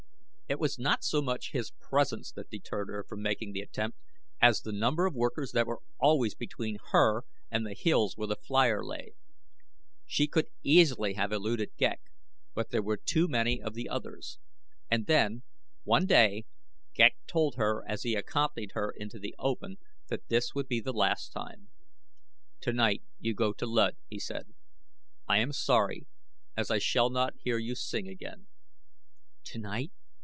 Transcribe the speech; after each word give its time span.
It 0.51 0.59
was 0.59 0.77
not 0.77 1.01
so 1.05 1.21
much 1.21 1.53
his 1.53 1.71
presence 1.79 2.29
that 2.33 2.49
deterred 2.49 2.89
her 2.89 3.05
from 3.05 3.21
making 3.21 3.53
the 3.53 3.61
attempt 3.61 3.97
as 4.41 4.59
the 4.59 4.73
number 4.73 5.05
of 5.05 5.15
workers 5.15 5.53
that 5.53 5.65
were 5.65 5.79
always 5.97 6.35
between 6.35 6.75
her 6.91 7.23
and 7.49 7.65
the 7.65 7.73
hills 7.73 8.17
where 8.17 8.27
the 8.27 8.35
flier 8.35 8.83
lay. 8.83 9.13
She 10.05 10.27
could 10.27 10.47
easily 10.61 11.13
have 11.13 11.31
eluded 11.31 11.77
Ghek, 11.77 12.01
but 12.53 12.69
there 12.69 12.81
were 12.83 12.97
too 12.97 13.29
many 13.29 13.61
of 13.61 13.75
the 13.75 13.87
others. 13.87 14.39
And 14.89 15.05
then, 15.07 15.43
one 15.85 16.05
day, 16.05 16.43
Ghek 16.95 17.15
told 17.27 17.55
her 17.55 17.85
as 17.87 18.03
he 18.03 18.15
accompanied 18.15 18.71
her 18.73 18.91
into 18.93 19.19
the 19.19 19.33
open 19.39 19.77
that 20.07 20.27
this 20.27 20.53
would 20.53 20.67
be 20.67 20.81
the 20.81 20.91
last 20.91 21.29
time. 21.31 21.69
"Tonight 22.59 23.01
you 23.21 23.33
go 23.33 23.53
to 23.53 23.65
Luud," 23.65 23.95
he 24.09 24.19
said. 24.19 24.53
"I 25.29 25.37
am 25.37 25.53
sorry 25.53 26.07
as 26.57 26.69
I 26.69 26.77
shall 26.77 27.09
not 27.09 27.37
hear 27.41 27.57
you 27.57 27.73
sing 27.73 28.09
again." 28.09 28.47
"Tonight!" 29.45 29.93